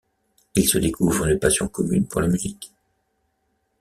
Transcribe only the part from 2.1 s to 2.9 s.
la musique.